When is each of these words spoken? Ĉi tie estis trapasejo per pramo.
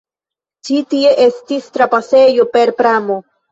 Ĉi 0.69 0.77
tie 0.93 1.11
estis 1.27 1.69
trapasejo 1.77 2.49
per 2.57 2.75
pramo. 2.83 3.23